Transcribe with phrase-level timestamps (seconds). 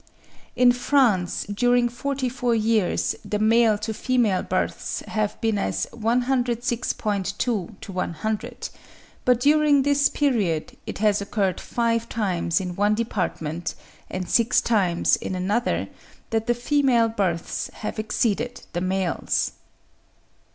[0.55, 5.85] In France during forty four years the male to the female births have been as
[5.93, 7.35] 106.2
[7.79, 8.69] to 100;
[9.25, 13.75] but during this period it has occurred five times in one department,
[14.09, 15.87] and six times in another,
[16.31, 19.51] that the female births have exceeded the males.